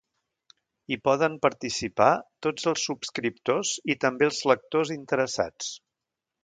[0.91, 2.09] Hi poden participar
[2.47, 5.75] tots els subscriptors i també els lectors interessats.